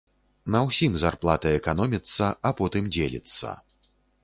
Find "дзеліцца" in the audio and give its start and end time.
2.99-3.57